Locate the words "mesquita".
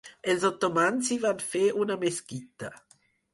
2.05-2.73